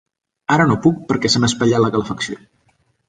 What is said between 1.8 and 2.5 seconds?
la calefacció.